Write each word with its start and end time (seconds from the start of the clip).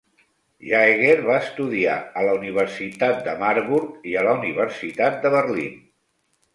Jaeger 0.69 1.17
va 1.27 1.35
estudiar 1.41 1.99
a 1.99 2.25
la 2.29 2.33
Universitat 2.39 3.23
de 3.31 3.39
Marburg 3.45 4.11
i 4.15 4.19
a 4.19 4.27
la 4.31 4.37
Universitat 4.43 5.25
de 5.25 5.37
Berlín. 5.41 5.83